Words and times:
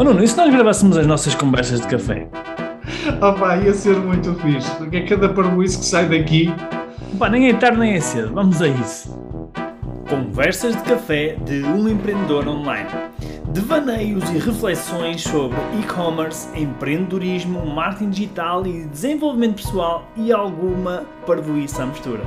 Oh 0.00 0.04
Nuno, 0.04 0.24
e 0.24 0.26
se 0.26 0.34
nós 0.34 0.50
gravássemos 0.50 0.96
as 0.96 1.06
nossas 1.06 1.34
conversas 1.34 1.82
de 1.82 1.86
café? 1.86 2.26
Oh 3.20 3.34
pá, 3.38 3.58
ia 3.58 3.74
ser 3.74 3.98
muito 3.98 4.34
fixe, 4.36 4.74
porque 4.76 4.96
é 4.96 5.06
cada 5.06 5.28
parboice 5.28 5.78
que 5.78 5.84
sai 5.84 6.08
daqui. 6.08 6.48
Pá, 7.18 7.28
nem 7.28 7.50
é 7.50 7.52
tarde 7.52 7.78
nem 7.78 7.92
é 7.92 8.00
cedo, 8.00 8.32
vamos 8.32 8.62
a 8.62 8.68
isso. 8.68 9.14
Conversas 10.08 10.74
de 10.74 10.82
café 10.84 11.36
de 11.44 11.62
um 11.64 11.86
empreendedor 11.86 12.48
online. 12.48 12.88
Devaneios 13.52 14.24
e 14.30 14.38
reflexões 14.38 15.20
sobre 15.20 15.58
e-commerce, 15.78 16.48
empreendedorismo, 16.58 17.66
marketing 17.66 18.08
digital 18.08 18.66
e 18.66 18.86
desenvolvimento 18.86 19.56
pessoal 19.56 20.08
e 20.16 20.32
alguma 20.32 21.04
parvoíça 21.26 21.82
à 21.82 21.86
mistura. 21.86 22.22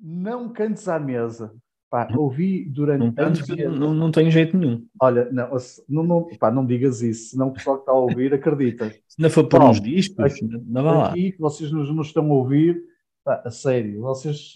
Não 0.00 0.48
cantes 0.48 0.88
à 0.88 0.98
mesa. 0.98 1.52
Pá, 1.92 2.08
ouvi 2.16 2.64
durante 2.64 3.14
não, 3.14 3.26
anos. 3.26 3.46
Não, 3.78 3.92
não 3.92 4.10
tenho 4.10 4.30
jeito 4.30 4.56
nenhum. 4.56 4.88
Olha, 4.98 5.30
não, 5.30 5.50
não, 5.86 6.02
não, 6.02 6.28
pá, 6.38 6.50
não 6.50 6.64
digas 6.64 7.02
isso, 7.02 7.32
senão 7.32 7.48
o 7.48 7.52
pessoal 7.52 7.76
que 7.76 7.82
está 7.82 7.92
a 7.92 7.96
ouvir 7.96 8.32
acredita. 8.32 8.88
Se 9.06 9.20
não 9.20 9.28
for 9.28 9.46
por 9.46 9.62
uns 9.62 9.78
discos, 9.78 10.18
aqui, 10.24 10.42
não 10.42 10.84
vai 10.84 10.94
lá. 10.94 11.10
Aqui 11.10 11.32
que 11.32 11.38
vocês 11.38 11.70
nos, 11.70 11.94
nos 11.94 12.06
estão 12.06 12.24
a 12.30 12.34
ouvir, 12.34 12.82
pá, 13.22 13.42
a 13.44 13.50
sério, 13.50 14.00
vocês 14.00 14.54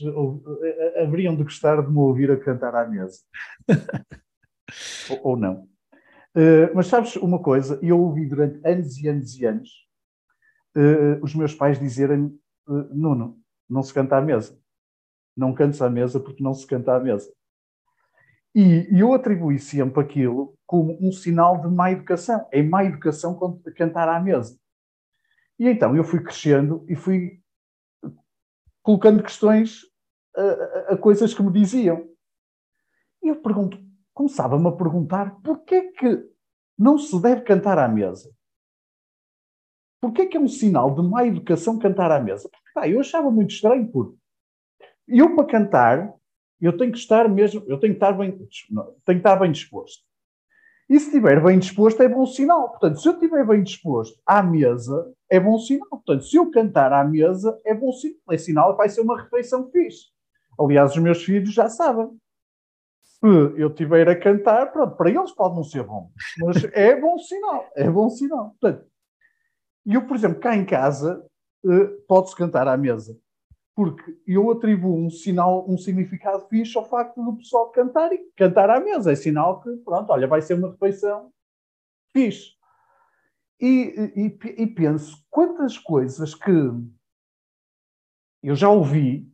haveriam 0.96 1.36
de 1.36 1.42
gostar 1.42 1.82
de 1.82 1.90
me 1.90 1.98
ouvir 1.98 2.30
a 2.30 2.38
cantar 2.38 2.74
à 2.74 2.88
mesa. 2.88 3.18
ou, 5.10 5.32
ou, 5.32 5.37
não. 5.37 5.68
Uh, 6.34 6.73
mas 6.74 6.87
sabes 6.87 7.16
uma 7.16 7.38
coisa, 7.38 7.78
eu 7.82 8.00
ouvi 8.00 8.24
durante 8.24 8.66
anos 8.66 8.96
e 8.96 9.09
anos 9.09 9.38
e 9.38 9.45
anos 9.45 9.70
uh, 10.74 11.23
os 11.23 11.34
meus 11.34 11.54
pais 11.54 11.78
dizerem: 11.78 12.34
uh, 12.66 12.88
Nuno, 12.95 13.37
não 13.68 13.82
se 13.82 13.92
canta 13.92 14.16
à 14.16 14.23
mesa 14.23 14.59
não 15.36 15.54
cantes 15.54 15.82
à 15.82 15.90
mesa 15.90 16.18
porque 16.18 16.42
não 16.42 16.54
se 16.54 16.66
canta 16.66 16.95
à 16.95 17.00
mesa. 17.00 17.30
E, 18.54 18.88
eu 18.90 19.12
atribuí 19.12 19.59
sempre 19.59 20.00
aquilo 20.00 20.56
como 20.66 20.96
um 21.00 21.12
sinal 21.12 21.60
de 21.60 21.68
má 21.68 21.92
educação. 21.92 22.48
É 22.50 22.62
má 22.62 22.84
educação 22.84 23.38
cantar 23.76 24.09
à 24.09 24.18
mesa. 24.18 24.59
E 25.59 25.68
então 25.68 25.95
eu 25.95 26.04
fui 26.04 26.23
crescendo 26.23 26.84
e 26.88 26.96
fui 26.96 27.40
colocando 28.82 29.23
questões 29.23 29.82
a, 30.34 30.42
a, 30.42 30.95
a 30.95 30.96
coisas 30.96 31.34
que 31.34 31.42
me 31.42 31.52
diziam. 31.52 32.09
E 33.23 33.29
eu 33.29 33.37
pergunto, 33.42 33.79
começava-me 34.14 34.68
a 34.68 34.73
perguntar 34.73 35.38
porquê 35.42 35.92
que 35.92 36.24
não 36.79 36.98
se 36.98 37.20
deve 37.20 37.42
cantar 37.42 37.79
à 37.79 37.88
mesa? 37.88 38.30
Porquê 40.01 40.26
que 40.26 40.37
é 40.37 40.40
um 40.40 40.48
sinal 40.48 40.95
de 40.95 41.02
má 41.02 41.26
educação 41.26 41.79
cantar 41.79 42.10
à 42.10 42.20
mesa? 42.20 42.48
Porque 42.48 42.73
pá, 42.74 42.88
eu 42.88 43.01
achava 43.01 43.30
muito 43.30 43.51
estranho, 43.51 43.90
porque 43.90 44.16
eu, 45.09 45.35
para 45.35 45.46
cantar, 45.46 46.15
eu 46.60 46.76
tenho 46.76 46.93
que 46.93 46.99
estar 46.99 47.29
mesmo, 47.29 47.62
eu 47.66 47.79
tenho 47.79 47.93
que 47.93 47.96
estar 47.96 48.12
bem, 48.12 48.32
tenho 48.32 48.49
que 49.04 49.13
estar 49.13 49.37
bem 49.37 49.52
disposto. 49.52 50.04
E 50.88 50.98
se 51.01 51.07
estiver 51.07 51.43
bem 51.43 51.59
disposto, 51.59 52.01
é 52.02 52.09
bom 52.09 52.24
sinal. 52.26 52.71
Portanto, 52.71 53.01
se 53.01 53.09
eu 53.09 53.15
estiver 53.15 53.45
bem 53.45 53.63
disposto 53.63 54.21
à 54.24 54.40
mesa, 54.43 55.13
é 55.29 55.40
bom 55.40 55.59
sinal. 55.59 55.88
Portanto, 55.88 56.24
se 56.24 56.37
eu 56.37 56.51
cantar 56.51 56.93
à 56.93 57.04
mesa, 57.04 57.60
é 57.65 57.74
bom 57.74 57.93
sinal. 57.93 58.21
É 58.30 58.38
sinal 58.38 58.73
que 58.73 58.79
vai 58.79 58.88
ser 58.88 59.01
uma 59.01 59.21
refeição 59.21 59.68
fixe. 59.71 60.07
Aliás, 60.59 60.93
os 60.93 60.98
meus 60.98 61.24
filhos 61.24 61.52
já 61.52 61.68
sabem. 61.68 62.09
Se 63.02 63.26
eu 63.26 63.68
estiver 63.68 64.09
a 64.09 64.19
cantar, 64.19 64.70
pronto, 64.72 64.97
para 64.97 65.10
eles 65.10 65.32
pode 65.32 65.56
não 65.56 65.65
ser 65.65 65.82
bom. 65.82 66.10
Mas 66.38 66.62
é 66.72 66.98
bom 67.00 67.19
sinal. 67.19 67.69
É 67.75 67.91
bom 67.91 68.09
sinal. 68.09 68.54
Portanto, 68.60 68.87
eu, 69.84 70.06
por 70.06 70.16
exemplo, 70.16 70.38
cá 70.38 70.54
em 70.54 70.65
casa, 70.65 71.25
eh, 71.69 71.87
pode-se 72.06 72.37
cantar 72.37 72.69
à 72.69 72.76
mesa 72.76 73.19
porque 73.77 74.19
eu 74.27 74.50
atribuo 74.50 74.97
um 74.97 75.10
sinal, 75.10 75.71
um 75.71 75.77
significado 75.77 76.49
fixe 76.49 76.78
ao 76.78 76.88
facto 76.88 77.22
do 77.22 77.37
pessoal 77.37 77.69
cantar 77.71 78.10
e 78.10 78.19
cantar 78.34 78.71
à 78.71 78.81
mesa. 78.81 79.12
É 79.12 79.15
sinal 79.15 79.60
que, 79.60 79.71
pronto, 79.84 80.10
olha, 80.10 80.27
vai 80.27 80.41
ser 80.41 80.55
uma 80.55 80.71
refeição 80.71 81.31
fixe. 82.10 82.56
E, 83.60 84.10
e, 84.16 84.62
e 84.62 84.66
penso 84.66 85.22
quantas 85.28 85.77
coisas 85.77 86.34
que 86.34 86.50
eu 88.43 88.56
já 88.56 88.71
ouvi 88.71 89.31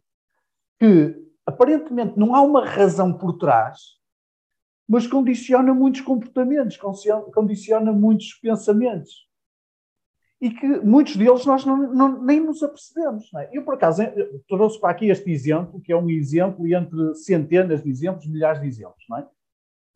que 0.81 1.16
aparentemente 1.47 2.19
não 2.19 2.34
há 2.34 2.41
uma 2.41 2.64
razão 2.64 3.16
por 3.16 3.34
trás, 3.34 3.78
mas 4.88 5.06
condiciona 5.06 5.72
muitos 5.72 6.00
comportamentos, 6.00 6.76
condiciona 7.32 7.92
muitos 7.92 8.34
pensamentos 8.34 9.28
e 10.42 10.50
que 10.50 10.66
muitos 10.80 11.14
deles 11.16 11.47
nós 11.47 11.64
não, 11.64 11.94
não, 11.94 12.20
nem 12.20 12.41
nos 12.41 12.60
apercebemos. 12.64 13.32
É? 13.36 13.50
Eu, 13.53 13.64
por 13.64 13.75
acaso, 13.75 14.03
trouxe 14.48 14.80
para 14.80 14.91
aqui 14.91 15.08
este 15.08 15.30
exemplo, 15.30 15.80
que 15.80 15.92
é 15.92 15.97
um 15.97 16.10
exemplo 16.10 16.66
entre 16.66 17.14
centenas 17.14 17.80
de 17.84 17.88
exemplos, 17.88 18.26
milhares 18.26 18.60
de 18.60 18.66
exemplos, 18.66 19.04
não 19.08 19.19
é? 19.19 19.28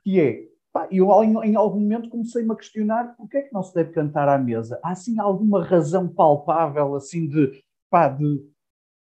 que 0.04 0.20
é, 0.20 0.46
pá, 0.72 0.86
eu 0.88 1.10
em, 1.24 1.50
em, 1.50 1.56
algum 1.56 1.80
momento 1.80 2.08
comecei-me 2.08 2.52
a 2.52 2.54
questionar 2.54 3.16
porque 3.16 3.38
é 3.38 3.42
que 3.42 3.52
não 3.52 3.60
se 3.60 3.74
deve 3.74 3.90
cantar 3.90 4.28
à 4.28 4.38
mesa. 4.38 4.78
Há, 4.84 4.92
assim, 4.92 5.18
alguma 5.18 5.64
razão 5.64 6.06
palpável, 6.06 6.94
assim, 6.94 7.26
de, 7.26 7.60
pá, 7.90 8.06
de, 8.06 8.40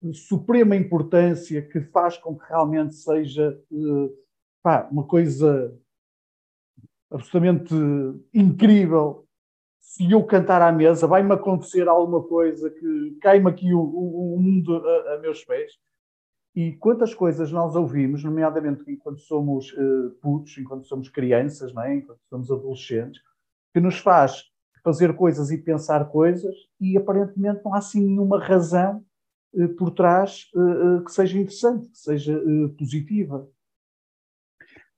de 0.02 0.14
suprema 0.14 0.74
importância 0.74 1.60
que 1.60 1.82
faz 1.82 2.16
com 2.16 2.38
que 2.38 2.48
realmente 2.48 2.94
seja 2.94 3.60
uh, 3.70 4.10
pá, 4.62 4.88
uma 4.90 5.04
coisa 5.06 5.78
absolutamente 7.10 7.74
incrível 8.32 9.23
se 9.84 10.10
eu 10.10 10.24
cantar 10.24 10.62
à 10.62 10.72
mesa, 10.72 11.06
vai-me 11.06 11.32
acontecer 11.34 11.86
alguma 11.86 12.22
coisa 12.22 12.70
que 12.70 13.18
cai-me 13.20 13.48
aqui 13.48 13.72
o, 13.72 13.80
o, 13.80 14.34
o 14.34 14.40
mundo 14.40 14.76
a, 14.76 15.14
a, 15.14 15.18
meus 15.18 15.44
pés. 15.44 15.72
E 16.56 16.72
quantas 16.72 17.12
coisas 17.12 17.52
nós 17.52 17.76
ouvimos, 17.76 18.24
nomeadamente 18.24 18.90
enquanto 18.90 19.20
somos 19.20 19.72
uh, 19.72 20.10
putos, 20.22 20.56
enquanto 20.56 20.86
somos 20.86 21.08
crianças, 21.10 21.72
não 21.74 21.82
é? 21.82 21.96
enquanto 21.96 22.18
somos 22.30 22.50
adolescentes, 22.50 23.20
que 23.72 23.80
nos 23.80 23.98
faz 23.98 24.44
fazer 24.82 25.14
coisas 25.14 25.50
e 25.50 25.58
pensar 25.58 26.06
coisas 26.06 26.54
e 26.80 26.96
aparentemente 26.96 27.60
não 27.64 27.74
há 27.74 27.78
assim 27.78 28.04
nenhuma 28.04 28.42
razão 28.42 29.04
uh, 29.52 29.68
por 29.76 29.90
trás 29.90 30.50
uh, 30.54 31.04
que 31.04 31.12
seja 31.12 31.38
interessante, 31.38 31.88
que 31.88 31.98
seja 31.98 32.40
positiva. 32.78 33.48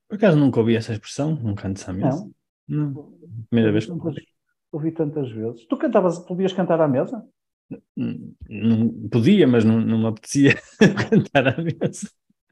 Por 0.07 0.15
acaso 0.15 0.39
nunca 0.39 0.59
ouvi 0.59 0.77
essa 0.77 0.93
expressão, 0.93 1.33
um 1.33 1.53
canto 1.53 1.83
à 1.87 1.93
mesa? 1.93 2.31
Não. 2.67 2.89
não. 2.89 3.13
Primeira 3.49 3.71
vez 3.71 3.85
que 3.85 4.36
ouvi 4.77 4.91
tantas 4.91 5.31
vezes. 5.31 5.65
Tu 5.65 5.77
cantavas, 5.77 6.19
podias 6.19 6.53
cantar 6.53 6.79
à 6.79 6.87
mesa? 6.87 7.23
Não, 7.97 8.89
podia, 9.11 9.45
mas 9.47 9.65
não, 9.65 9.81
não 9.81 9.97
me 9.99 10.07
apetecia 10.07 10.55
cantar 11.09 11.47
à 11.47 11.57
mesa. 11.61 12.09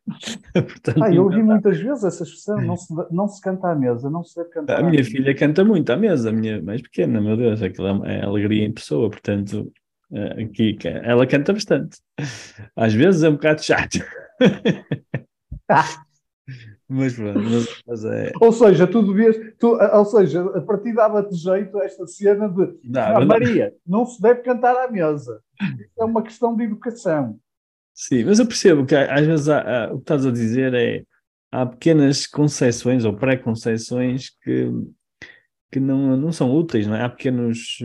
Portanto, 0.53 1.03
ah, 1.03 1.11
eu 1.11 1.23
ouvi 1.23 1.41
muitas 1.41 1.79
vezes 1.79 2.03
essa 2.03 2.23
expressão, 2.23 2.61
não 2.61 2.75
se, 2.75 2.93
não 3.11 3.27
se 3.27 3.41
canta 3.41 3.69
à 3.69 3.75
mesa, 3.75 4.09
não 4.09 4.23
se 4.23 4.35
deve 4.35 4.49
cantar. 4.49 4.79
A 4.79 4.83
minha 4.83 5.03
filha 5.03 5.33
canta 5.33 5.63
muito 5.63 5.89
à 5.89 5.97
mesa, 5.97 6.29
a 6.29 6.31
minha 6.31 6.61
mais 6.61 6.81
pequena, 6.81 7.19
meu 7.19 7.35
Deus, 7.35 7.61
aquilo 7.61 8.05
é, 8.05 8.19
é 8.19 8.23
alegria 8.23 8.65
em 8.65 8.71
pessoa, 8.71 9.09
portanto, 9.09 9.71
eh, 10.13 10.43
aqui 10.43 10.77
ela 10.83 11.25
canta 11.25 11.53
bastante. 11.53 11.97
Às 12.75 12.93
vezes 12.93 13.23
é 13.23 13.29
um 13.29 13.33
bocado 13.33 13.63
chato. 13.63 13.97
Mas 16.88 17.18
mas, 17.18 17.81
mas 17.88 18.06
é. 18.06 18.31
Ou 18.40 18.51
seja, 18.51 18.85
tu 18.85 19.01
devias. 19.01 19.35
Tu, 19.57 19.68
ou 19.68 20.06
seja, 20.06 20.44
a 20.56 20.62
partir 20.62 20.94
dava-te 20.94 21.35
jeito 21.35 21.81
esta 21.81 22.06
cena 22.06 22.47
de. 22.47 22.78
Não, 22.84 23.19
não, 23.19 23.25
Maria, 23.25 23.73
não 23.85 24.06
se 24.06 24.22
deve 24.22 24.41
cantar 24.41 24.75
à 24.75 24.90
mesa. 24.90 25.41
É 25.97 26.03
uma 26.03 26.22
questão 26.22 26.56
de 26.56 26.63
educação. 26.63 27.40
Sim, 27.94 28.25
mas 28.25 28.40
eu 28.40 28.46
percebo 28.46 28.85
que 28.85 28.94
às 28.96 29.25
vezes 29.25 29.50
há, 29.50 29.85
há, 29.85 29.94
o 29.94 29.97
que 29.97 30.03
estás 30.03 30.25
a 30.25 30.31
dizer 30.31 30.73
é. 30.73 31.03
Há 31.51 31.66
pequenas 31.66 32.28
concessões 32.28 33.06
ou 33.06 33.16
pré-concessões 33.16 34.29
que, 34.41 34.69
que 35.72 35.79
não, 35.79 36.17
não 36.17 36.31
são 36.31 36.53
úteis, 36.53 36.85
não 36.85 36.96
é? 36.96 37.03
Há 37.03 37.09
pequenos. 37.09 37.79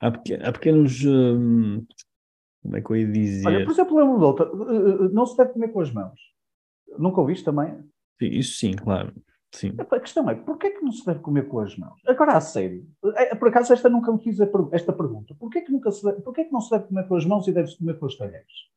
Há, 0.00 0.10
pequenos, 0.10 0.48
há 0.48 0.52
pequenos 0.52 1.04
hum, 1.04 1.86
como 2.62 2.76
é 2.76 2.80
que 2.80 2.90
eu 2.90 2.96
ia 2.96 3.06
dizer? 3.06 3.46
Olha, 3.46 3.64
por 3.64 3.72
exemplo, 3.72 3.96
lembro 3.96 4.18
de 4.18 4.24
outra. 4.24 4.46
Eh, 4.46 5.06
eh, 5.06 5.08
não 5.12 5.26
se 5.26 5.36
deve 5.36 5.52
comer 5.52 5.68
com 5.68 5.80
as 5.80 5.92
mãos. 5.92 6.20
Nunca 6.98 7.20
ouviste 7.20 7.44
também? 7.44 7.72
Sim, 8.18 8.26
isso 8.26 8.58
sim, 8.58 8.72
claro. 8.72 9.12
Sim. 9.52 9.74
A 9.78 10.00
questão 10.00 10.30
é, 10.30 10.34
porquê 10.34 10.68
é 10.68 10.70
que 10.70 10.82
não 10.82 10.92
se 10.92 11.04
deve 11.04 11.18
comer 11.20 11.48
com 11.48 11.58
as 11.58 11.76
mãos? 11.76 12.00
Agora, 12.06 12.36
a 12.36 12.40
sério, 12.40 12.86
é, 13.16 13.34
por 13.34 13.48
acaso 13.48 13.72
esta 13.72 13.88
nunca 13.88 14.12
me 14.12 14.22
fiz 14.22 14.38
esta 14.72 14.92
pergunta. 14.92 15.34
Porquê 15.34 15.58
é 15.58 15.62
que, 15.62 15.72
nunca 15.72 15.90
se 15.90 16.04
deve, 16.04 16.20
porquê 16.22 16.42
é 16.42 16.44
que 16.44 16.52
não 16.52 16.60
se 16.60 16.70
deve 16.70 16.84
comer 16.84 17.08
com 17.08 17.16
as 17.16 17.24
mãos 17.24 17.48
e 17.48 17.52
deve-se 17.52 17.76
comer 17.76 17.98
com 17.98 18.06
os 18.06 18.16
talheres? 18.16 18.70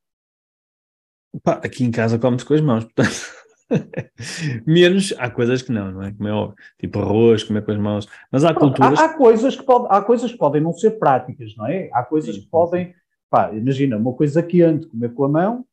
Pá, 1.43 1.53
aqui 1.63 1.83
em 1.83 1.91
casa 1.91 2.17
come-se 2.17 2.45
com 2.45 2.53
as 2.53 2.61
mãos, 2.61 2.85
portanto... 2.85 3.43
Menos, 4.65 5.13
há 5.17 5.29
coisas 5.29 5.61
que 5.61 5.71
não, 5.71 5.91
não 5.91 6.03
é? 6.03 6.11
Como 6.11 6.27
é 6.27 6.33
óbvio. 6.33 6.55
Tipo 6.79 6.99
arroz, 6.99 7.43
comer 7.43 7.63
com 7.63 7.71
as 7.71 7.77
mãos. 7.77 8.07
Mas 8.31 8.43
há 8.43 8.53
Pronto, 8.53 8.75
culturas... 8.75 8.99
Há, 8.99 9.05
há, 9.05 9.13
coisas 9.13 9.55
que 9.55 9.63
pode, 9.63 9.87
há 9.89 10.01
coisas 10.01 10.31
que 10.31 10.37
podem 10.37 10.61
não 10.61 10.73
ser 10.73 10.91
práticas, 10.91 11.55
não 11.55 11.67
é? 11.67 11.89
Há 11.93 12.03
coisas 12.03 12.35
sim, 12.35 12.41
que 12.41 12.47
podem... 12.49 12.93
Pá, 13.29 13.51
imagina, 13.51 13.97
uma 13.97 14.13
coisa 14.13 14.43
quente, 14.43 14.87
comer 14.87 15.13
com 15.13 15.23
a 15.23 15.29
mão, 15.29 15.65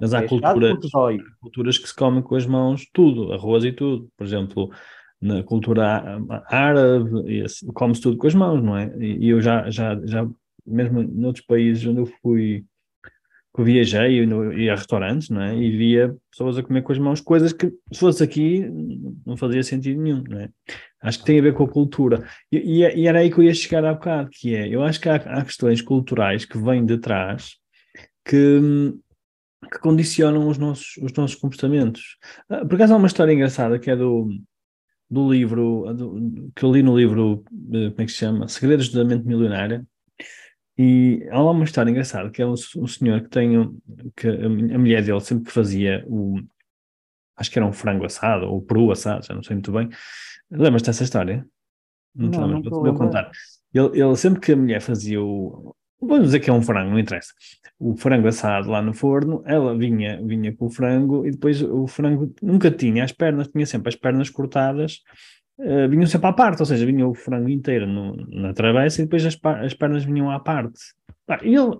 mas 0.00 0.14
há 0.14 0.22
é 0.22 0.28
culturas, 0.28 0.78
culturas 1.40 1.78
que 1.78 1.88
se 1.88 1.94
comem 1.94 2.22
com 2.22 2.34
as 2.34 2.46
mãos 2.46 2.88
tudo, 2.92 3.32
arroz 3.32 3.64
e 3.64 3.72
tudo. 3.72 4.08
Por 4.16 4.26
exemplo, 4.26 4.70
na 5.20 5.42
cultura 5.42 6.20
árabe, 6.48 7.10
come-se 7.74 8.00
tudo 8.00 8.16
com 8.16 8.26
as 8.26 8.34
mãos, 8.34 8.62
não 8.62 8.76
é? 8.76 8.92
E 8.98 9.28
eu 9.28 9.40
já, 9.40 9.68
já, 9.70 9.98
já, 10.04 10.26
mesmo 10.66 11.02
noutros 11.02 11.44
países 11.44 11.86
onde 11.86 12.00
eu 12.00 12.06
fui, 12.22 12.64
que 13.54 13.60
eu 13.60 13.64
viajei 13.64 14.24
e 14.24 14.62
ia 14.64 14.72
a 14.72 14.76
restaurantes, 14.76 15.28
não 15.28 15.42
é? 15.42 15.56
E 15.56 15.70
via 15.76 16.16
pessoas 16.30 16.58
a 16.58 16.62
comer 16.62 16.82
com 16.82 16.92
as 16.92 16.98
mãos 16.98 17.20
coisas 17.20 17.52
que, 17.52 17.66
se 17.92 18.00
fosse 18.00 18.22
aqui, 18.22 18.68
não 19.24 19.36
fazia 19.36 19.62
sentido 19.62 20.00
nenhum, 20.00 20.22
não 20.28 20.40
é? 20.40 20.48
Acho 21.02 21.18
que 21.18 21.24
tem 21.26 21.38
a 21.38 21.42
ver 21.42 21.54
com 21.54 21.64
a 21.64 21.68
cultura. 21.68 22.26
E, 22.50 22.82
e, 22.82 23.00
e 23.02 23.06
era 23.06 23.18
aí 23.18 23.30
que 23.30 23.38
eu 23.38 23.44
ia 23.44 23.54
chegar 23.54 23.84
há 23.84 23.92
bocado, 23.92 24.30
que 24.32 24.54
é, 24.54 24.68
eu 24.68 24.82
acho 24.82 25.00
que 25.00 25.08
há, 25.08 25.16
há 25.16 25.44
questões 25.44 25.82
culturais 25.82 26.44
que 26.44 26.58
vêm 26.58 26.84
de 26.84 26.98
trás 26.98 27.56
que, 28.24 28.94
que 29.70 29.78
condicionam 29.78 30.48
os 30.48 30.58
nossos, 30.58 30.96
os 30.98 31.12
nossos 31.12 31.36
comportamentos. 31.36 32.16
Ah, 32.48 32.64
por 32.64 32.74
acaso 32.74 32.94
há 32.94 32.96
uma 32.96 33.06
história 33.06 33.32
engraçada 33.32 33.78
que 33.78 33.90
é 33.90 33.96
do, 33.96 34.28
do 35.10 35.30
livro, 35.30 35.92
do, 35.94 36.50
que 36.54 36.64
eu 36.64 36.72
li 36.72 36.82
no 36.82 36.96
livro, 36.96 37.44
eh, 37.72 37.90
como 37.90 38.02
é 38.02 38.04
que 38.04 38.12
se 38.12 38.18
chama? 38.18 38.48
Segredos 38.48 38.90
da 38.90 39.04
Mente 39.04 39.26
Milionária, 39.26 39.86
e 40.76 41.26
há 41.30 41.40
lá 41.40 41.52
uma 41.52 41.64
história 41.64 41.90
engraçada, 41.90 42.30
que 42.30 42.42
é 42.42 42.46
um, 42.46 42.54
um 42.76 42.86
senhor 42.86 43.20
que 43.22 43.28
tem, 43.28 43.78
que 44.16 44.28
a, 44.28 44.46
a 44.46 44.78
mulher 44.78 45.04
dele 45.04 45.20
sempre 45.20 45.52
fazia 45.52 46.04
o, 46.06 46.40
acho 47.36 47.50
que 47.50 47.58
era 47.58 47.66
um 47.66 47.72
frango 47.72 48.04
assado, 48.04 48.46
ou 48.46 48.60
peru 48.60 48.90
assado, 48.90 49.24
já 49.24 49.34
não 49.34 49.42
sei 49.42 49.54
muito 49.54 49.72
bem. 49.72 49.88
Lembras-te 50.50 50.86
dessa 50.86 51.04
história? 51.04 51.46
Não, 52.14 52.28
não, 52.28 52.60
não 52.60 52.62
vou 52.62 52.94
contar. 52.94 53.30
Ele, 53.72 54.00
ele, 54.00 54.16
sempre 54.16 54.40
que 54.40 54.52
a 54.52 54.56
mulher 54.56 54.80
fazia 54.80 55.20
o, 55.20 55.74
vamos 56.00 56.26
dizer 56.26 56.40
que 56.40 56.50
é 56.50 56.52
um 56.52 56.62
frango, 56.62 56.90
não 56.90 56.98
interessa, 56.98 57.32
o 57.78 57.96
frango 57.96 58.28
assado 58.28 58.70
lá 58.70 58.80
no 58.80 58.94
forno, 58.94 59.42
ela 59.46 59.76
vinha, 59.76 60.20
vinha 60.24 60.54
com 60.54 60.66
o 60.66 60.70
frango 60.70 61.26
e 61.26 61.30
depois 61.30 61.62
o 61.62 61.86
frango 61.86 62.32
nunca 62.42 62.70
tinha 62.70 63.04
as 63.04 63.12
pernas, 63.12 63.48
tinha 63.48 63.66
sempre 63.66 63.88
as 63.88 63.96
pernas 63.96 64.30
cortadas 64.30 65.00
uh, 65.58 65.88
vinham 65.88 66.06
sempre 66.06 66.28
à 66.28 66.32
parte, 66.32 66.60
ou 66.60 66.66
seja, 66.66 66.86
vinha 66.86 67.06
o 67.06 67.14
frango 67.14 67.48
inteiro 67.48 67.86
no, 67.86 68.16
na 68.28 68.52
travessa 68.52 69.00
e 69.00 69.04
depois 69.04 69.24
as, 69.24 69.38
as 69.62 69.74
pernas 69.74 70.04
vinham 70.04 70.30
à 70.30 70.38
parte. 70.38 70.80
E 71.42 71.54
ele, 71.54 71.78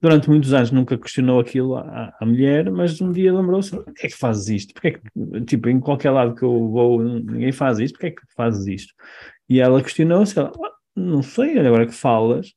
durante 0.00 0.28
muitos 0.28 0.54
anos, 0.54 0.70
nunca 0.70 0.96
questionou 0.96 1.38
aquilo 1.38 1.76
à, 1.76 2.14
à 2.18 2.24
mulher, 2.24 2.70
mas 2.70 2.98
um 3.00 3.12
dia 3.12 3.32
lembrou-se: 3.34 3.70
porquê 3.70 4.06
é 4.06 4.10
que 4.10 4.16
fazes 4.16 4.48
isto? 4.48 4.72
Porquê 4.72 4.88
é 4.88 4.92
que, 4.92 5.44
tipo, 5.44 5.68
em 5.68 5.78
qualquer 5.78 6.10
lado 6.10 6.34
que 6.34 6.42
eu 6.42 6.68
vou, 6.70 7.02
ninguém 7.02 7.52
faz 7.52 7.78
isto, 7.78 7.94
porquê 7.94 8.06
é 8.06 8.10
que 8.12 8.22
fazes 8.34 8.66
isto? 8.66 8.94
E 9.50 9.60
ela 9.60 9.82
questionou-se: 9.82 10.38
ela, 10.38 10.50
ah, 10.50 10.72
não 10.96 11.22
sei, 11.22 11.58
agora 11.58 11.86
que 11.86 11.92
falas, 11.92 12.54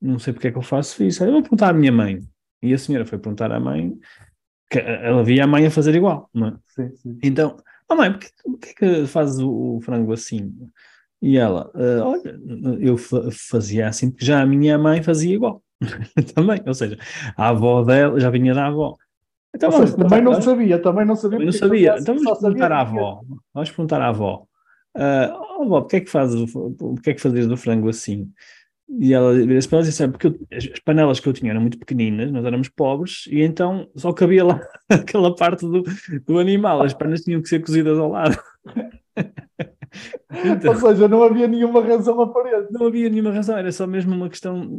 não 0.00 0.18
sei 0.18 0.32
porque 0.32 0.48
é 0.48 0.52
que 0.52 0.58
eu 0.58 0.62
faço 0.62 1.02
isso. 1.04 1.24
Eu 1.24 1.32
vou 1.32 1.42
perguntar 1.42 1.70
à 1.70 1.72
minha 1.72 1.92
mãe. 1.92 2.20
E 2.62 2.72
a 2.72 2.78
senhora 2.78 3.04
foi 3.04 3.18
perguntar 3.18 3.52
à 3.52 3.60
mãe, 3.60 3.96
que 4.70 4.78
ela 4.78 5.22
via 5.22 5.44
a 5.44 5.46
mãe 5.46 5.66
a 5.66 5.70
fazer 5.70 5.94
igual, 5.94 6.28
não 6.32 6.48
é? 6.48 6.54
Sim, 6.68 6.96
sim. 6.96 7.18
Então, 7.22 7.56
oh 7.88 7.94
mãe, 7.94 8.12
porquê, 8.12 8.28
porquê 8.44 8.74
que 8.74 9.06
fazes 9.06 9.38
o, 9.38 9.76
o, 9.76 9.80
frango 9.80 10.12
assim? 10.12 10.52
E 11.22 11.36
ela, 11.36 11.70
uh, 11.74 12.02
olha, 12.02 12.40
eu 12.80 12.96
fazia 13.32 13.88
assim 13.88 14.10
porque 14.10 14.24
já 14.24 14.42
a 14.42 14.46
minha 14.46 14.78
mãe 14.78 15.02
fazia 15.02 15.34
igual. 15.34 15.62
também, 16.34 16.62
ou 16.66 16.74
seja, 16.74 16.98
a 17.36 17.48
avó 17.48 17.84
dela 17.84 18.18
já 18.18 18.30
vinha 18.30 18.54
da 18.54 18.66
avó. 18.66 18.96
Então, 19.54 19.70
vamos 19.70 19.90
seja, 19.90 20.02
também 20.02 20.22
não 20.22 20.42
sabia, 20.42 20.78
também 20.82 21.06
não 21.06 21.16
sabia. 21.16 21.38
Também 21.38 21.46
não 21.46 21.52
sabia. 21.52 21.96
Então 21.98 22.14
vamos 22.14 22.40
perguntar 22.40 22.72
à 22.72 22.80
avó. 22.80 23.22
Vamos 23.54 23.70
perguntar 23.70 24.02
à 24.02 24.08
avó. 24.08 24.46
Uh, 24.96 25.58
oh, 25.58 25.62
avó, 25.62 25.80
porquê 25.82 25.96
é 25.96 26.00
que 26.00 26.10
fazes, 26.10 26.52
porquê 26.52 27.10
é 27.10 27.14
que 27.14 27.20
fazes 27.20 27.46
o 27.46 27.56
frango 27.56 27.88
assim? 27.88 28.30
E 28.88 29.12
ela 29.12 29.34
vira-se 29.34 29.68
para 29.68 29.78
ela 29.78 29.86
e 29.86 29.90
disse: 29.90 30.08
porque 30.08 30.28
eu, 30.28 30.38
as 30.52 30.78
panelas 30.80 31.18
que 31.18 31.28
eu 31.28 31.32
tinha 31.32 31.50
eram 31.50 31.60
muito 31.60 31.78
pequeninas, 31.78 32.30
nós 32.30 32.44
éramos 32.44 32.68
pobres, 32.68 33.26
e 33.28 33.42
então 33.42 33.88
só 33.96 34.12
cabia 34.12 34.44
lá 34.44 34.60
aquela 34.88 35.34
parte 35.34 35.66
do, 35.66 35.82
do 36.24 36.38
animal, 36.38 36.82
as 36.82 36.94
panelas 36.94 37.22
tinham 37.22 37.42
que 37.42 37.48
ser 37.48 37.60
cozidas 37.60 37.98
ao 37.98 38.10
lado. 38.10 38.38
então, 40.44 40.72
Ou 40.72 40.76
seja, 40.76 41.08
não 41.08 41.22
havia 41.22 41.48
nenhuma 41.48 41.82
razão 41.82 42.20
aparente. 42.20 42.72
Não 42.72 42.86
havia 42.86 43.08
nenhuma 43.08 43.32
razão, 43.32 43.56
era 43.56 43.72
só 43.72 43.86
mesmo 43.86 44.14
uma 44.14 44.28
questão 44.28 44.70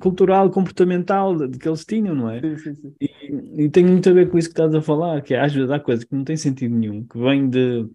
cultural, 0.00 0.50
comportamental 0.50 1.36
de, 1.36 1.48
de 1.48 1.58
que 1.58 1.68
eles 1.68 1.84
tinham, 1.84 2.14
não 2.14 2.30
é? 2.30 2.40
Sim, 2.40 2.56
sim, 2.56 2.74
sim. 2.74 2.94
E, 3.00 3.64
e, 3.64 3.70
tem 3.70 3.84
muito 3.84 4.08
a 4.08 4.12
ver 4.12 4.28
com 4.28 4.38
isso 4.38 4.48
que 4.48 4.54
estás 4.54 4.74
a 4.74 4.82
falar, 4.82 5.22
que 5.22 5.34
é, 5.34 5.40
às 5.40 5.54
vezes 5.54 5.70
há 5.70 5.78
coisas 5.78 6.04
que 6.04 6.14
não 6.14 6.24
têm 6.24 6.36
sentido 6.36 6.74
nenhum, 6.74 7.04
que 7.04 7.18
vêm 7.18 7.48
de, 7.48 7.86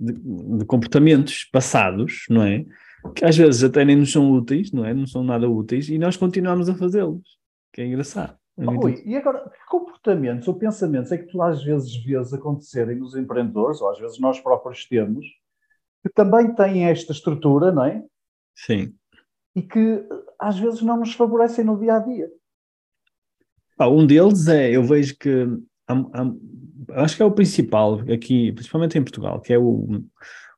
de, 0.00 0.12
de 0.12 0.64
comportamentos 0.64 1.44
passados, 1.52 2.24
não 2.28 2.42
é? 2.42 2.64
Que 3.12 3.24
às 3.24 3.36
vezes 3.36 3.62
até 3.64 3.84
nem 3.84 3.96
nos 3.96 4.12
são 4.12 4.32
úteis, 4.32 4.72
não 4.72 4.84
é? 4.84 4.94
Não 4.94 5.06
são 5.06 5.22
nada 5.22 5.48
úteis, 5.48 5.88
e 5.88 5.98
nós 5.98 6.16
continuamos 6.16 6.68
a 6.68 6.74
fazê-los, 6.74 7.38
que 7.72 7.82
é 7.82 7.86
engraçado. 7.86 8.36
É 8.56 8.64
oh, 8.66 8.88
e 8.88 9.16
agora, 9.16 9.50
que 9.50 9.66
comportamentos 9.68 10.46
ou 10.46 10.54
pensamentos 10.54 11.10
é 11.10 11.18
que 11.18 11.26
tu 11.26 11.42
às 11.42 11.62
vezes 11.62 11.96
vês 12.04 12.32
acontecerem 12.32 12.96
nos 12.96 13.16
empreendedores, 13.16 13.80
ou 13.80 13.90
às 13.90 13.98
vezes 13.98 14.20
nós 14.20 14.38
próprios 14.38 14.86
temos, 14.86 15.26
que 16.02 16.08
também 16.14 16.54
têm 16.54 16.84
esta 16.84 17.12
estrutura, 17.12 17.72
não 17.72 17.84
é? 17.84 18.02
Sim. 18.54 18.94
E 19.56 19.62
que 19.62 20.06
às 20.38 20.58
vezes 20.58 20.82
não 20.82 20.98
nos 20.98 21.14
favorecem 21.14 21.64
no 21.64 21.78
dia 21.78 21.96
a 21.96 21.98
dia. 21.98 22.30
Ah, 23.78 23.88
um 23.88 24.06
deles 24.06 24.46
é, 24.46 24.70
eu 24.70 24.84
vejo 24.84 25.16
que 25.18 25.46
há, 25.88 25.94
há, 25.94 27.02
acho 27.02 27.16
que 27.16 27.22
é 27.22 27.26
o 27.26 27.32
principal 27.32 28.00
aqui, 28.12 28.52
principalmente 28.52 28.96
em 28.96 29.02
Portugal, 29.02 29.40
que 29.40 29.52
é 29.52 29.58
o, 29.58 30.04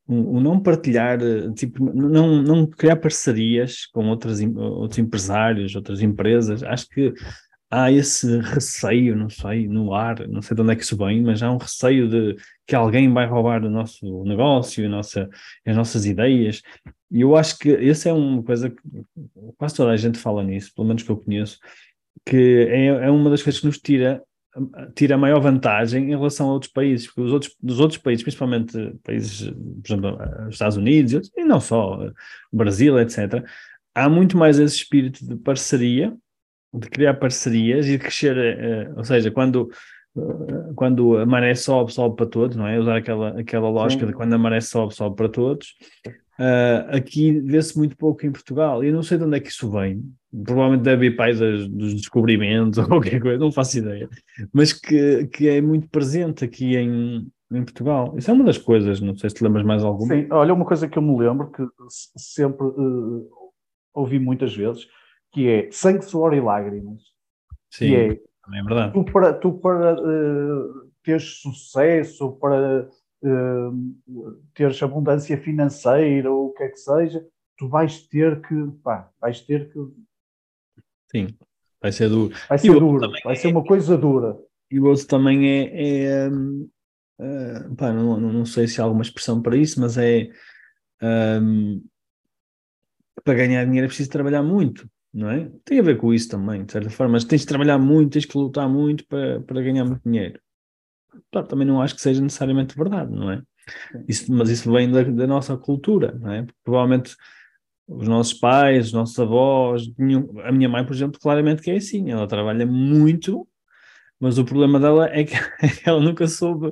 o, 0.07 0.41
não 0.41 0.61
partilhar, 0.61 1.21
eh, 1.21 1.51
tipo, 1.53 1.85
não, 1.85 2.43
não 2.43 2.67
criar 2.67 2.97
parcerias 2.97 3.87
com 3.87 4.09
outras, 4.09 4.41
outros 4.41 4.99
empresários, 4.99 5.75
outras 5.75 6.01
empresas, 6.01 6.63
acho 6.63 6.89
que 6.89 7.13
há 7.71 7.91
esse 7.91 8.39
receio, 8.39 9.17
não 9.17 9.29
sei, 9.29 9.67
no 9.67 9.93
ar, 9.93 10.27
não 10.29 10.41
sei 10.41 10.55
de 10.55 10.63
onde 10.63 10.73
é 10.73 10.77
que 10.77 10.85
isso 10.85 10.97
vem, 10.97 11.23
mas 11.23 11.43
há 11.43 11.51
um 11.51 11.57
receio 11.57 12.09
de 12.09 12.37
que 12.67 12.77
alguém 12.77 13.13
vai 13.13 13.27
roubar 13.27 13.65
o 13.65 13.71
nosso 13.71 14.25
negócio, 14.25 14.87
a 14.87 14.89
nossa, 14.89 15.29
as 15.67 15.77
nossas 15.77 16.07
ideias, 16.07 16.63
e 17.11 17.21
eu 17.21 17.37
acho 17.37 17.59
que 17.59 17.71
essa 17.71 18.09
é 18.09 18.13
uma 18.13 18.43
coisa 18.43 18.71
que 18.71 18.77
quase 19.57 19.75
toda 19.75 19.91
a 19.91 19.97
gente 19.97 20.19
fala 20.19 20.43
nisso, 20.45 20.73
pelo 20.75 20.87
menos 20.87 21.03
que 21.03 21.11
eu 21.11 21.17
conheço, 21.17 21.59
que 22.25 22.67
é, 22.71 22.87
é 22.87 23.11
uma 23.11 23.31
das 23.31 23.43
coisas 23.43 23.61
que 23.61 23.67
nos 23.67 23.79
tira 23.79 24.23
tira 24.95 25.17
maior 25.17 25.41
vantagem 25.41 26.05
em 26.05 26.17
relação 26.17 26.49
a 26.49 26.53
outros 26.53 26.73
países, 26.73 27.07
porque 27.07 27.21
os 27.21 27.33
outros, 27.33 27.57
dos 27.63 27.81
outros 27.81 28.01
países, 28.01 28.23
principalmente 28.23 28.95
países, 29.05 29.51
por 29.51 29.93
exemplo, 29.93 30.19
os 30.49 30.55
Estados 30.55 30.77
Unidos, 30.77 31.31
e 31.37 31.45
não 31.45 31.61
só, 31.61 32.11
Brasil, 32.53 32.99
etc., 32.99 33.45
há 33.95 34.09
muito 34.09 34.37
mais 34.37 34.59
esse 34.59 34.77
espírito 34.77 35.27
de 35.27 35.37
parceria, 35.37 36.15
de 36.73 36.89
criar 36.89 37.15
parcerias 37.15 37.87
e 37.87 37.93
de 37.93 37.99
crescer, 37.99 38.37
eh, 38.37 38.93
ou 38.97 39.05
seja, 39.05 39.31
quando 39.31 39.71
eh, 40.17 40.73
quando 40.75 41.19
a 41.19 41.27
maré 41.27 41.55
sobe, 41.55 41.93
sobe 41.93 42.17
para 42.17 42.27
todos, 42.27 42.57
não 42.57 42.67
é? 42.67 42.79
Usar 42.79 42.97
aquela, 42.97 43.41
aquela 43.41 43.69
lógica 43.69 44.05
Sim. 44.05 44.09
de 44.09 44.13
quando 44.13 44.33
a 44.33 44.39
maré 44.39 44.61
sobe, 44.61 44.95
sobe 44.95 45.17
para 45.17 45.29
todos. 45.29 45.75
Uh, 46.39 46.97
aqui 46.97 47.41
vê-se 47.41 47.77
muito 47.79 47.97
pouco 47.97 48.27
em 48.27 48.33
Portugal. 48.33 48.85
E 48.85 48.89
eu 48.89 48.93
não 48.93 49.03
sei 49.03 49.17
de 49.17 49.25
onde 49.25 49.37
é 49.37 49.41
que 49.41 49.49
isso 49.49 49.71
vem. 49.71 50.05
Provavelmente 50.45 50.83
deve 50.83 51.07
ir 51.07 51.17
pai 51.17 51.35
das, 51.35 51.67
dos 51.67 51.95
descobrimentos 51.95 52.79
ou 52.79 52.87
qualquer 52.87 53.21
coisa, 53.21 53.39
não 53.39 53.51
faço 53.51 53.79
ideia. 53.79 54.09
Mas 54.53 54.73
que, 54.73 55.27
que 55.29 55.49
é 55.49 55.61
muito 55.61 55.89
presente 55.89 56.45
aqui 56.45 56.77
em, 56.77 57.27
em 57.53 57.65
Portugal. 57.65 58.15
Isso 58.19 58.31
é 58.31 58.35
uma 58.35 58.45
das 58.45 58.59
coisas, 58.59 59.01
não 59.01 59.17
sei 59.17 59.31
se 59.31 59.37
te 59.37 59.45
lembras 59.45 59.65
mais 59.65 59.83
alguma. 59.83 60.15
Sim, 60.15 60.27
olha, 60.31 60.53
uma 60.53 60.67
coisa 60.67 60.87
que 60.89 60.99
eu 60.99 61.03
me 61.03 61.17
lembro, 61.19 61.51
que 61.51 61.63
sempre 61.89 62.67
uh, 62.67 63.29
ouvi 63.95 64.19
muitas 64.19 64.55
vezes, 64.55 64.87
que 65.33 65.49
é 65.49 65.69
sangue, 65.71 66.05
suor 66.05 66.35
e 66.35 66.41
lágrimas. 66.41 67.03
Sim, 67.71 67.87
que 67.87 67.95
é, 67.95 68.09
é 68.59 68.63
verdade. 68.63 68.93
Tu 68.93 69.05
para, 69.05 69.33
tu 69.33 69.53
para 69.55 69.95
uh, 69.95 70.91
teres 71.03 71.41
sucesso, 71.41 72.33
para 72.33 72.89
teres 74.55 74.83
abundância 74.83 75.37
financeira 75.39 76.31
ou 76.31 76.47
o 76.47 76.53
que 76.53 76.63
é 76.63 76.69
que 76.69 76.79
seja, 76.79 77.25
tu 77.57 77.69
vais 77.69 78.07
ter 78.07 78.41
que, 78.43 78.55
pá, 78.83 79.11
vais 79.21 79.41
ter 79.41 79.71
que. 79.71 79.79
Sim, 81.11 81.29
vai 81.81 81.93
ser 81.93 82.09
duro. 82.09 82.35
Vai 82.49 82.59
ser 82.59 82.73
duro, 82.73 83.11
vai 83.25 83.33
é, 83.33 83.37
ser 83.37 83.49
uma 83.49 83.65
coisa 83.65 83.97
dura. 83.97 84.37
E 84.71 84.81
o 84.81 84.87
outro 84.87 85.07
também 85.07 85.49
é. 85.49 86.27
é 86.27 86.29
uh, 86.29 87.75
pá, 87.77 87.93
não, 87.93 88.19
não, 88.19 88.45
sei 88.45 88.67
se 88.67 88.81
há 88.81 88.85
alguma 88.85 89.03
expressão 89.03 89.41
para 89.41 89.57
isso, 89.57 89.81
mas 89.81 89.97
é. 89.97 90.31
Um, 91.03 91.85
para 93.23 93.35
ganhar 93.35 93.65
dinheiro 93.65 93.87
é 93.87 93.89
preciso 93.89 94.11
trabalhar 94.11 94.43
muito, 94.43 94.89
não 95.13 95.29
é? 95.29 95.51
Tem 95.65 95.81
a 95.81 95.83
ver 95.83 95.97
com 95.97 96.15
isso 96.15 96.29
também, 96.29 96.65
de 96.65 96.71
certa 96.71 96.91
forma, 96.91 97.15
mas 97.15 97.25
tens 97.25 97.41
de 97.41 97.47
trabalhar 97.49 97.77
muito, 97.77 98.13
tens 98.13 98.25
que 98.25 98.39
lutar 98.39 98.69
muito 98.69 99.05
para, 99.07 99.41
para 99.41 99.63
ganhar 99.63 99.85
muito 99.85 100.03
dinheiro 100.05 100.41
claro, 101.31 101.49
também 101.49 101.67
não 101.67 101.81
acho 101.81 101.95
que 101.95 102.01
seja 102.01 102.21
necessariamente 102.21 102.77
verdade, 102.77 103.13
não 103.13 103.31
é? 103.31 103.43
Isso, 104.09 104.33
mas 104.33 104.49
isso 104.49 104.71
vem 104.73 104.91
da, 104.91 105.03
da, 105.03 105.27
nossa 105.27 105.57
cultura, 105.57 106.17
não 106.21 106.33
é? 106.33 106.43
Porque 106.43 106.59
provavelmente 106.65 107.17
os 107.89 108.09
nossos 108.09 108.35
pais, 108.35 108.87
os 108.87 108.93
nossos 108.93 109.19
avós, 109.19 109.83
a 110.45 110.53
minha 110.53 110.69
mãe, 110.69 110.85
por 110.85 110.95
exemplo, 110.95 111.21
claramente 111.21 111.63
que 111.63 111.71
é 111.71 111.77
assim, 111.77 112.11
ela 112.11 112.27
trabalha 112.27 112.67
muito, 112.67 113.47
mas 114.21 114.39
o 114.39 114.45
problema 114.45 114.81
dela 114.81 115.09
é 115.09 115.25
que 115.25 115.35
ela 115.85 116.01
nunca 116.01 116.27
soube, 116.27 116.71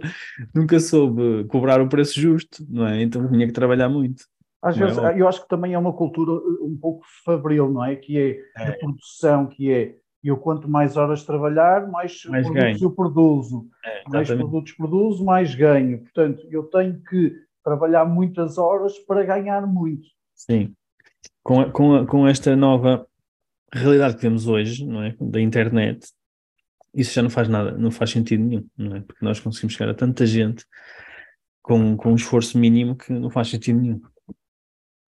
nunca 0.54 0.78
soube 0.80 1.44
cobrar 1.44 1.80
o 1.80 1.88
preço 1.88 2.20
justo, 2.20 2.64
não 2.68 2.86
é? 2.86 3.02
Então 3.02 3.28
tinha 3.30 3.46
que 3.46 3.52
trabalhar 3.52 3.88
muito. 3.88 4.24
Às 4.62 4.78
vezes, 4.78 4.96
é? 4.96 5.20
eu 5.20 5.28
acho 5.28 5.42
que 5.42 5.48
também 5.48 5.74
é 5.74 5.78
uma 5.78 5.92
cultura 5.92 6.32
um 6.62 6.76
pouco 6.80 7.04
fabril, 7.24 7.70
não 7.70 7.84
é? 7.84 7.96
Que 7.96 8.18
é, 8.18 8.38
é. 8.56 8.70
de 8.70 8.78
produção, 8.78 9.46
que 9.46 9.70
é 9.70 9.94
eu 10.28 10.36
quanto 10.36 10.68
mais 10.68 10.96
horas 10.96 11.24
trabalhar, 11.24 11.86
mais, 11.88 12.24
mais 12.24 12.46
produtos 12.46 12.54
ganho. 12.54 12.78
eu 12.82 12.90
produzo. 12.90 13.68
É, 13.84 14.02
mais 14.08 14.28
produtos 14.28 14.72
produzo, 14.72 15.24
mais 15.24 15.54
ganho. 15.54 16.00
Portanto, 16.00 16.46
eu 16.50 16.62
tenho 16.64 17.00
que 17.02 17.36
trabalhar 17.62 18.04
muitas 18.04 18.58
horas 18.58 18.98
para 19.00 19.24
ganhar 19.24 19.66
muito. 19.66 20.06
Sim. 20.34 20.74
Com, 21.42 21.70
com, 21.70 22.06
com 22.06 22.26
esta 22.26 22.56
nova 22.56 23.06
realidade 23.72 24.14
que 24.14 24.20
temos 24.20 24.46
hoje, 24.46 24.86
não 24.86 25.02
é? 25.02 25.14
Da 25.20 25.40
internet, 25.40 26.08
isso 26.94 27.12
já 27.12 27.22
não 27.22 27.30
faz 27.30 27.48
nada, 27.48 27.72
não 27.72 27.90
faz 27.90 28.10
sentido 28.10 28.44
nenhum, 28.44 28.66
não 28.76 28.96
é? 28.96 29.00
Porque 29.00 29.24
nós 29.24 29.40
conseguimos 29.40 29.74
chegar 29.74 29.90
a 29.90 29.94
tanta 29.94 30.24
gente 30.24 30.64
com, 31.62 31.96
com 31.96 32.12
um 32.12 32.16
esforço 32.16 32.58
mínimo 32.58 32.96
que 32.96 33.12
não 33.12 33.30
faz 33.30 33.48
sentido 33.48 33.80
nenhum. 33.80 34.00